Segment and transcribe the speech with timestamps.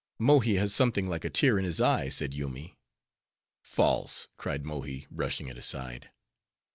[0.17, 2.75] "Mohi has something like a tear in his eye," said Yoomy.
[3.61, 6.09] "False!" cried Mohi, brushing it aside.